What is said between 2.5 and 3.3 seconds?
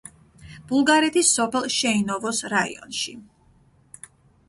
რაიონში.